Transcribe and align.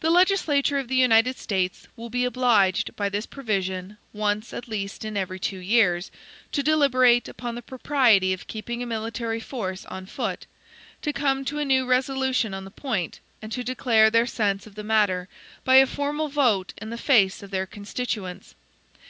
The 0.00 0.10
legislature 0.10 0.76
of 0.76 0.88
the 0.88 0.94
United 0.96 1.38
States 1.38 1.88
will 1.96 2.10
be 2.10 2.26
OBLIGED, 2.26 2.94
by 2.96 3.08
this 3.08 3.24
provision, 3.24 3.96
once 4.12 4.52
at 4.52 4.68
least 4.68 5.06
in 5.06 5.16
every 5.16 5.38
two 5.40 5.56
years, 5.56 6.10
to 6.52 6.62
deliberate 6.62 7.28
upon 7.30 7.54
the 7.54 7.62
propriety 7.62 8.34
of 8.34 8.46
keeping 8.46 8.82
a 8.82 8.86
military 8.86 9.40
force 9.40 9.86
on 9.86 10.04
foot; 10.04 10.44
to 11.00 11.14
come 11.14 11.46
to 11.46 11.58
a 11.58 11.64
new 11.64 11.86
resolution 11.86 12.52
on 12.52 12.66
the 12.66 12.70
point; 12.70 13.20
and 13.40 13.50
to 13.52 13.64
declare 13.64 14.10
their 14.10 14.26
sense 14.26 14.66
of 14.66 14.74
the 14.74 14.84
matter, 14.84 15.30
by 15.64 15.76
a 15.76 15.86
formal 15.86 16.28
vote 16.28 16.74
in 16.76 16.90
the 16.90 16.98
face 16.98 17.42
of 17.42 17.50
their 17.50 17.64
constituents. 17.64 18.54